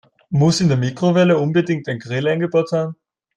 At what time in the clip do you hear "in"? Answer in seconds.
0.61-0.67